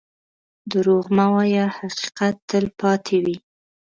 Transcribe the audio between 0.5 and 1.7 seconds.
دروغ مه وایه،